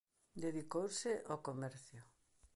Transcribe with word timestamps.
Dedicouse 0.43 1.11
ao 1.31 1.43
comercio. 1.47 2.01